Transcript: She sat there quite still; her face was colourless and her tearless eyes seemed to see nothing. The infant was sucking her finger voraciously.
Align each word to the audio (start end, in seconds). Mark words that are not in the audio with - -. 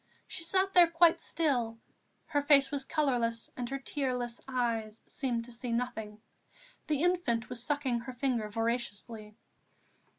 She 0.27 0.43
sat 0.43 0.73
there 0.73 0.87
quite 0.87 1.21
still; 1.21 1.77
her 2.25 2.41
face 2.41 2.71
was 2.71 2.85
colourless 2.85 3.51
and 3.55 3.69
her 3.69 3.77
tearless 3.77 4.41
eyes 4.47 4.99
seemed 5.05 5.45
to 5.45 5.51
see 5.51 5.71
nothing. 5.71 6.19
The 6.87 7.03
infant 7.03 7.49
was 7.49 7.61
sucking 7.61 7.99
her 7.99 8.13
finger 8.13 8.49
voraciously. 8.49 9.35